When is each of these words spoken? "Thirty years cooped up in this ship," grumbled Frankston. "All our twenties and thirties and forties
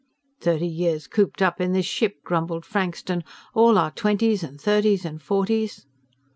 "Thirty 0.41 0.65
years 0.65 1.05
cooped 1.05 1.43
up 1.43 1.61
in 1.61 1.73
this 1.73 1.85
ship," 1.85 2.23
grumbled 2.23 2.65
Frankston. 2.65 3.23
"All 3.53 3.77
our 3.77 3.91
twenties 3.91 4.41
and 4.41 4.59
thirties 4.59 5.05
and 5.05 5.21
forties 5.21 5.85